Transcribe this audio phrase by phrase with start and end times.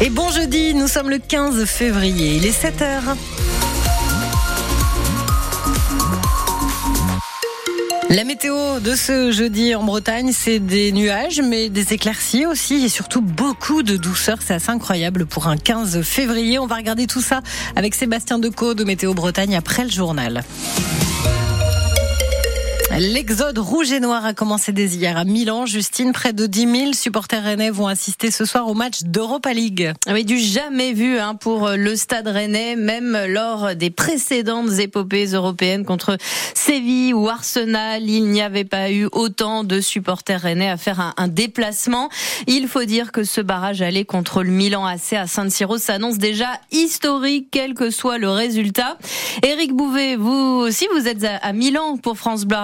[0.00, 3.16] Et bon jeudi, nous sommes le 15 février, il est 7h.
[8.10, 12.88] La météo de ce jeudi en Bretagne, c'est des nuages, mais des éclaircies aussi, et
[12.88, 14.38] surtout beaucoup de douceur.
[14.40, 16.60] C'est assez incroyable pour un 15 février.
[16.60, 17.40] On va regarder tout ça
[17.74, 20.44] avec Sébastien Decaux de Météo Bretagne après le journal.
[23.00, 25.66] L'exode rouge et noir a commencé dès hier à Milan.
[25.66, 29.92] Justine, près de 10 000 supporters rennais vont assister ce soir au match d'Europa League.
[30.10, 35.84] Oui, du jamais vu hein, pour le stade rennais, même lors des précédentes épopées européennes
[35.84, 36.16] contre
[36.54, 41.28] Séville ou Arsenal, il n'y avait pas eu autant de supporters rennais à faire un,
[41.28, 42.08] déplacement.
[42.48, 46.18] Il faut dire que ce barrage aller contre le Milan AC à San Siro s'annonce
[46.18, 48.98] déjà historique, quel que soit le résultat.
[49.46, 52.58] Éric Bouvet, vous aussi, vous êtes à, à Milan pour France Bleu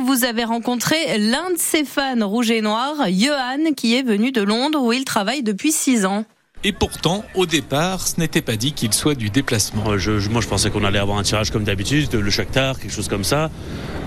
[0.00, 4.42] vous avez rencontré l'un de ses fans rouge et noir, Johan, qui est venu de
[4.42, 6.24] Londres où il travaille depuis six ans.
[6.66, 9.96] Et pourtant, au départ, ce n'était pas dit qu'il soit du déplacement.
[9.98, 13.06] Je, moi, je pensais qu'on allait avoir un tirage comme d'habitude, le Shakhtar, quelque chose
[13.06, 13.52] comme ça.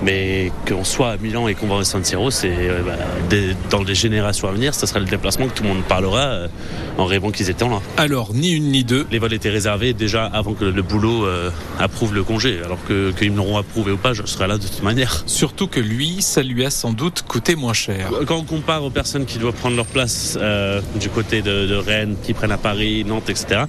[0.04, 3.38] Mais qu'on soit à Milan et qu'on va au San Siro, c'est euh, bah,
[3.70, 6.48] dans les générations à venir, ce sera le déplacement que tout le monde parlera euh,
[6.98, 7.80] en rêvant qu'ils étaient là.
[7.98, 9.08] Alors, ni une ni deux.
[9.12, 12.60] Les vols étaient réservés déjà avant que le boulot euh, approuve le congé.
[12.64, 15.24] Alors qu'ils que me l'auront approuvé ou pas, je serai là de toute manière.
[15.26, 18.12] Surtout que lui, ça lui a sans doute coûté moins cher.
[18.28, 21.76] Quand on compare aux personnes qui doivent prendre leur place euh, du côté de, de,
[21.76, 23.64] Rennes, qui prennent à Paris, Nantes, etc.,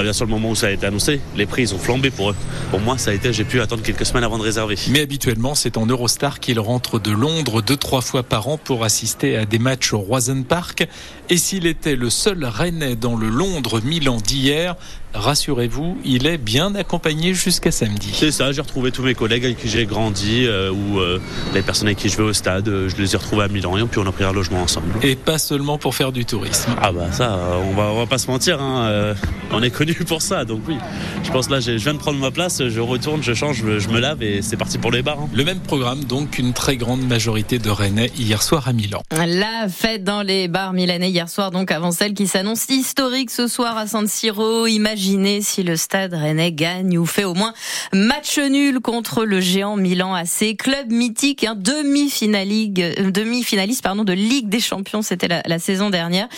[0.00, 2.30] bien sûr, le moment où ça a été annoncé, les prix ils ont flambé pour
[2.30, 2.36] eux.
[2.70, 4.76] Pour moi, ça a été, j'ai pu attendre quelques semaines avant de réserver.
[4.90, 8.84] Mais habituellement, c'est en Eurostar qu'il rentre de Londres deux, trois fois par an pour
[8.84, 10.86] assister à des matchs au Roisen Park.
[11.30, 14.76] Et s'il était le seul Rennais dans le Londres-Milan d'hier,
[15.14, 18.10] rassurez-vous, il est bien accompagné jusqu'à samedi.
[18.14, 21.20] C'est ça, j'ai retrouvé tous mes collègues avec qui j'ai grandi euh, ou euh,
[21.54, 23.76] les personnes avec qui je vais au stade, euh, je les ai retrouvés à Milan
[23.76, 24.92] et puis on a pris un logement ensemble.
[25.02, 26.70] Et pas seulement pour faire du tourisme.
[26.80, 27.38] Ah bah ça,
[27.70, 29.14] on va, on va pas se mentir, hein,
[29.50, 30.76] on est connu pour ça, donc oui.
[31.24, 34.00] Je pense là, je viens de prendre ma place, je retourne, je change, je me
[34.00, 35.18] lave et c'est parti pour les bars.
[35.20, 35.28] Hein.
[35.34, 39.02] Le même programme, donc une très grande majorité de Rennais hier soir à Milan.
[39.10, 43.46] La fête dans les bars milanais hier soir, donc avant celle qui s'annonce historique ce
[43.46, 44.66] soir à San Siro.
[45.02, 47.54] Imaginez si le stade rennais gagne ou fait au moins
[47.92, 52.72] match nul contre le géant Milan AC, club mythique, hein, demi-finaliste
[53.10, 56.28] demi -finaliste, pardon, de Ligue des Champions, c'était la, la, saison dernière.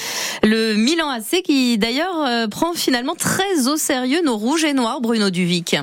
[0.43, 5.03] Le Milan AC qui d'ailleurs euh, prend finalement très au sérieux nos rouges et noirs,
[5.03, 5.77] Bruno Duvic.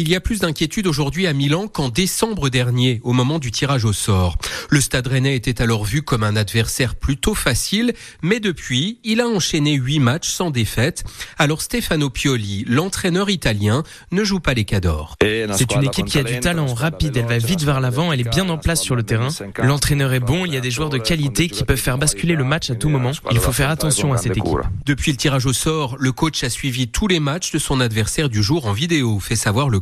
[0.00, 3.84] Il y a plus d'inquiétude aujourd'hui à Milan qu'en décembre dernier, au moment du tirage
[3.84, 4.38] au sort.
[4.70, 7.92] Le Stade Rennais était alors vu comme un adversaire plutôt facile,
[8.22, 11.02] mais depuis, il a enchaîné huit matchs sans défaite.
[11.36, 13.82] Alors Stefano Pioli, l'entraîneur italien,
[14.12, 15.16] ne joue pas les cadors.
[15.20, 18.30] C'est une équipe qui a du talent, rapide, elle va vite vers l'avant, elle est
[18.30, 19.30] bien en place sur le terrain.
[19.60, 22.44] L'entraîneur est bon, il y a des joueurs de qualité qui peuvent faire basculer le
[22.44, 23.10] match à tout moment.
[23.32, 24.58] Il faut faire attention à cette équipe.
[24.86, 28.28] Depuis le tirage au sort, le coach a suivi tous les matchs de son adversaire
[28.28, 29.80] du jour en vidéo, fait savoir le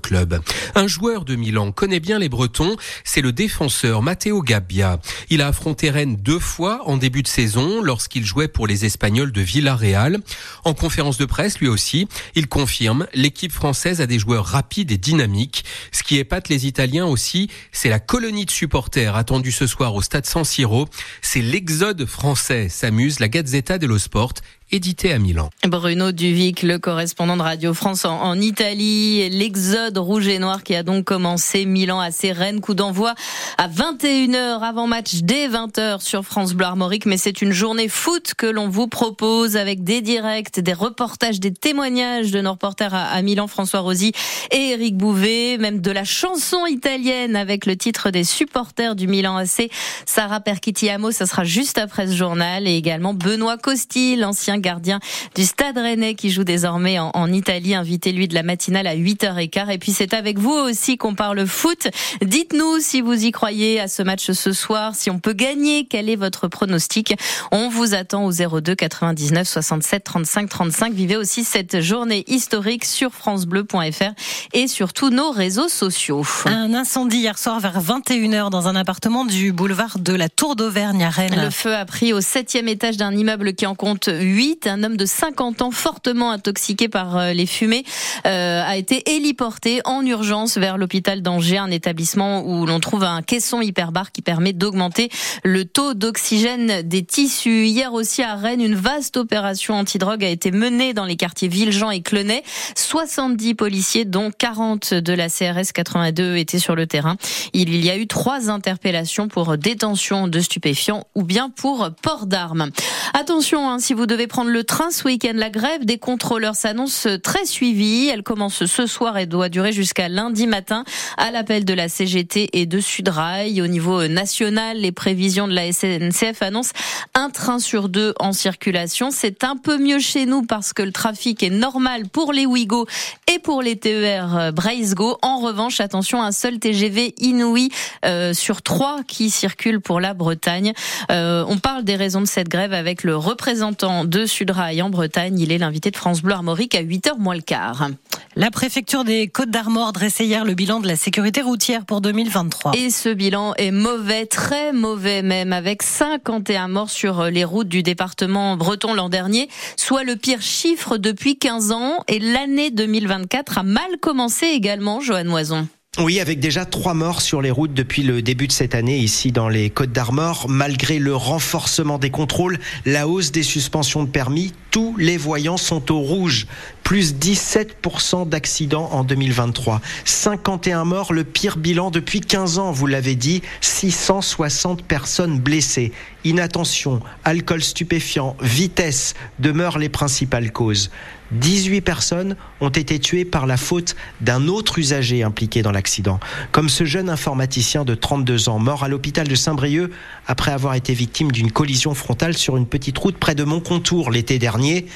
[0.75, 5.01] Un joueur de Milan connaît bien les Bretons, c'est le défenseur Matteo Gabbia.
[5.31, 9.33] Il a affronté Rennes deux fois en début de saison lorsqu'il jouait pour les Espagnols
[9.33, 10.19] de Villarreal.
[10.65, 14.99] En conférence de presse, lui aussi, il confirme l'équipe française a des joueurs rapides et
[14.99, 15.65] dynamiques.
[15.93, 20.03] Ce qui épate les Italiens aussi, c'est la colonie de supporters attendue ce soir au
[20.03, 20.89] stade San Siro.
[21.23, 24.35] C'est l'exode français, s'amuse la Gazzetta dello Sport
[24.73, 25.51] édité à Milan.
[25.67, 30.83] Bruno Duvic, le correspondant de Radio France en, Italie, l'exode rouge et noir qui a
[30.83, 31.65] donc commencé.
[31.67, 33.15] Milan à Rennes, coup d'envoi
[33.59, 38.35] à 21h avant match dès 20h sur France Bleu Armorique, mais c'est une journée foot
[38.37, 43.21] que l'on vous propose avec des directs, des reportages, des témoignages de nos reporters à,
[43.23, 44.13] Milan, François Rosy
[44.51, 49.37] et Eric Bouvet, même de la chanson italienne avec le titre des supporters du Milan
[49.37, 49.71] AC,
[50.05, 52.67] Sarah Perchitiamo, ça sera juste après ce journal.
[52.67, 54.17] Et également Benoît Costi,
[54.59, 55.01] gardien
[55.35, 57.75] du Stade Rennais qui joue désormais en, en Italie.
[57.75, 59.71] Invitez-lui de la matinale à 8h15.
[59.71, 61.89] Et puis c'est avec vous aussi qu'on parle foot.
[62.23, 66.09] Dites-nous si vous y croyez à ce match ce soir, si on peut gagner, quel
[66.09, 67.15] est votre pronostic?
[67.53, 70.93] On vous attend au 02 99 67 35 35.
[70.93, 74.13] Vivez aussi cette journée historique sur francebleu.fr
[74.53, 76.25] et sur tous nos réseaux sociaux.
[76.47, 81.03] Un incendie hier soir vers 21h dans un appartement du boulevard de la Tour d'Auvergne
[81.05, 81.41] à Rennes.
[81.43, 84.97] Le feu a pris au septième étage d'un immeuble qui en compte 8 un homme
[84.97, 87.85] de 50 ans fortement intoxiqué par euh, les fumées
[88.27, 93.23] euh, a été héliporté en urgence vers l'hôpital d'Angers, un établissement où l'on trouve un
[93.23, 95.11] caisson hyperbar qui permet d'augmenter
[95.43, 97.67] le taux d'oxygène des tissus.
[97.67, 101.91] Hier aussi à Rennes, une vaste opération antidrogue a été menée dans les quartiers Villejean
[101.91, 102.43] et Clenay.
[102.75, 107.17] 70 policiers, dont 40 de la CRS 82, étaient sur le terrain.
[107.53, 112.71] Il y a eu trois interpellations pour détention de stupéfiants ou bien pour port d'armes.
[113.15, 115.33] Attention, hein, si vous devez le train ce week-end.
[115.35, 118.09] La grève des contrôleurs s'annonce très suivie.
[118.09, 120.85] Elle commence ce soir et doit durer jusqu'à lundi matin
[121.17, 123.63] à l'appel de la CGT et de Sudrail.
[123.63, 126.73] Au niveau national, les prévisions de la SNCF annoncent
[127.15, 129.11] un train sur deux en circulation.
[129.11, 132.87] C'est un peu mieux chez nous parce que le trafic est normal pour les Ouigo
[133.33, 135.19] et pour les TER Braisgo.
[135.23, 137.71] En revanche, attention, un seul TGV Inouï
[138.05, 140.73] euh, sur trois qui circule pour la Bretagne.
[141.11, 145.39] Euh, on parle des raisons de cette grève avec le représentant de Sudrail en Bretagne.
[145.39, 147.89] Il est l'invité de France Bleu Armorique à 8h moins le quart.
[148.35, 152.73] La préfecture des Côtes d'Armor dressait hier le bilan de la sécurité routière pour 2023.
[152.77, 157.83] Et ce bilan est mauvais, très mauvais même, avec 51 morts sur les routes du
[157.83, 162.05] département breton l'an dernier, soit le pire chiffre depuis 15 ans.
[162.09, 165.67] Et l'année 2024 a mal commencé également, Johan Moison.
[165.99, 169.33] Oui, avec déjà trois morts sur les routes depuis le début de cette année ici
[169.33, 170.45] dans les Côtes d'Armor.
[170.47, 175.91] Malgré le renforcement des contrôles, la hausse des suspensions de permis, tous les voyants sont
[175.91, 176.47] au rouge.
[176.83, 179.81] Plus 17% d'accidents en 2023.
[180.05, 183.41] 51 morts, le pire bilan depuis 15 ans, vous l'avez dit.
[183.63, 185.93] 660 personnes blessées.
[186.25, 190.91] Inattention, alcool stupéfiant, vitesse demeurent les principales causes.
[191.33, 196.21] 18 personnes ont été tuées par la faute d'un autre usager impliqué dans l'accident,
[196.53, 199.91] comme ce jeune informaticien de 32 ans mort à l'hôpital de Saint-Brieuc
[200.27, 204.39] après avoir été victime d'une collision frontale sur une petite route près de Montcontour l'été
[204.39, 204.87] dernier dernier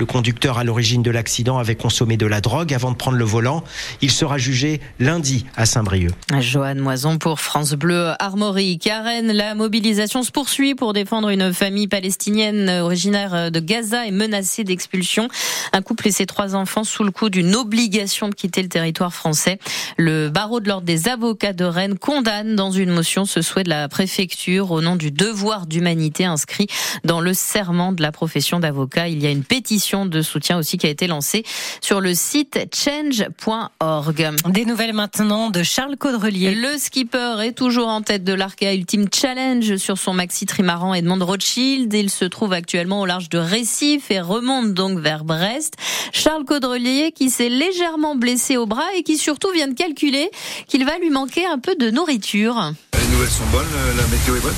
[0.00, 3.24] le conducteur à l'origine de l'accident avait consommé de la drogue avant de prendre le
[3.24, 3.62] volant.
[4.00, 6.14] Il sera jugé lundi à Saint-Brieuc.
[6.40, 8.86] Joanne Moison pour France Bleu Armorique.
[8.86, 14.64] À la mobilisation se poursuit pour défendre une famille palestinienne originaire de Gaza et menacée
[14.64, 15.28] d'expulsion.
[15.74, 19.12] Un couple et ses trois enfants sous le coup d'une obligation de quitter le territoire
[19.12, 19.58] français.
[19.98, 23.68] Le barreau de l'ordre des avocats de Rennes condamne dans une motion ce souhait de
[23.68, 26.68] la préfecture au nom du devoir d'humanité inscrit
[27.04, 29.08] dans le serment de la profession d'avocat.
[29.08, 31.44] Il y a une pétition de soutien aussi qui a été lancée
[31.80, 34.30] sur le site change.org.
[34.48, 36.54] Des nouvelles maintenant de Charles Caudrelier.
[36.54, 41.24] Le skipper est toujours en tête de l'Arca Ultimate Challenge sur son maxi trimaran Edmond
[41.24, 41.92] Rothschild.
[41.92, 45.74] Il se trouve actuellement au large de Récif et remonte donc vers Brest.
[46.12, 50.30] Charles Caudrelier qui s'est légèrement blessé au bras et qui surtout vient de calculer
[50.68, 52.72] qu'il va lui manquer un peu de nourriture.
[52.94, 53.66] Les nouvelles sont bonnes,
[53.96, 54.54] la météo est bonne.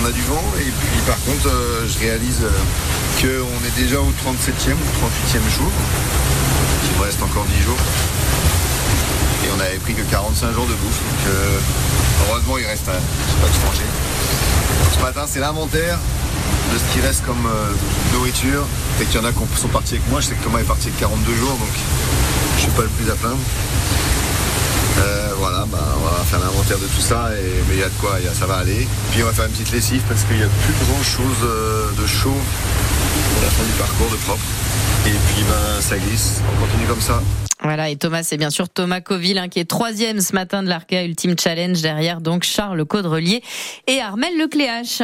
[0.00, 2.50] On a du vent et puis par contre euh, je réalise euh,
[3.20, 5.72] qu'on est déjà au 37e ou 38e jour.
[6.90, 7.78] Il me reste encore 10 jours.
[9.44, 11.00] Et on n'avait pris que 45 jours de bouffe.
[11.02, 11.58] Donc euh,
[12.28, 13.82] heureusement il reste un pas manger.
[14.94, 15.98] Ce matin c'est l'inventaire
[16.72, 17.48] de ce qui reste comme
[18.14, 18.64] nourriture.
[19.00, 20.20] Et qu'il y en a qui sont partis avec moi.
[20.20, 21.74] Je sais que Thomas est parti avec 42 jours donc
[22.56, 23.38] je suis pas le plus à plaindre.
[24.98, 27.88] Euh, voilà, bah, on va faire l'inventaire de tout ça, et, mais il y a
[27.88, 28.86] de quoi, ça va aller.
[29.12, 31.90] Puis on va faire une petite lessive parce qu'il n'y a plus grand chose euh,
[31.92, 32.36] de chaud
[33.34, 34.42] pour la fin du parcours, de propre.
[35.06, 37.22] Et puis ben, ça glisse, on continue comme ça.
[37.62, 40.68] Voilà, et Thomas, c'est bien sûr Thomas Coville hein, qui est troisième ce matin de
[40.68, 43.42] l'Arca Ultime Challenge derrière donc Charles Caudrelier
[43.86, 45.02] et Armel Lecléache.